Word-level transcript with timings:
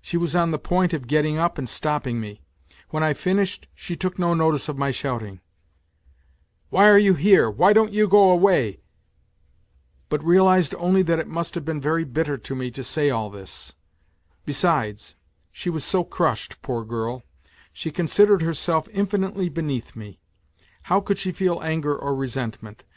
She 0.00 0.16
was 0.16 0.34
on 0.34 0.50
the 0.50 0.58
point 0.58 0.92
of 0.92 1.06
getting 1.06 1.38
up 1.38 1.56
and 1.56 1.68
stopping 1.68 2.20
me; 2.20 2.42
when 2.90 3.04
I 3.04 3.14
finished 3.14 3.68
she 3.76 3.94
took 3.94 4.18
no 4.18 4.34
notice 4.34 4.68
of 4.68 4.76
my 4.76 4.90
shouting:" 4.90 5.40
Why 6.70 6.88
are 6.88 6.98
you 6.98 7.14
here, 7.14 7.48
why 7.48 7.72
don't 7.72 7.92
you 7.92 8.08
go 8.08 8.30
away?" 8.30 8.80
but 10.08 10.20
realized 10.24 10.74
only 10.80 11.02
that 11.02 11.20
it 11.20 11.28
must 11.28 11.54
have 11.54 11.64
been 11.64 11.80
very 11.80 12.02
bitter 12.02 12.36
to 12.36 12.56
me 12.56 12.72
to 12.72 12.82
say 12.82 13.08
all 13.10 13.30
this. 13.30 13.74
Besides, 14.44 15.14
she 15.52 15.70
was 15.70 15.84
so 15.84 16.02
crushed, 16.02 16.60
poor 16.60 16.84
girl; 16.84 17.22
she 17.72 17.92
considered 17.92 18.42
herself 18.42 18.88
infinitely 18.92 19.48
beneath 19.48 19.94
me; 19.94 20.18
how 20.90 21.00
could 21.00 21.18
she 21.18 21.30
feel 21.30 21.62
anger 21.62 21.96
or 21.96 22.16
resentment 22.16 22.82